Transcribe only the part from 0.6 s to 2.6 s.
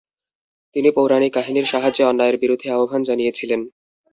তিনি পৌরাণিক কাহিনীর সাহায্যে অন্যায়ের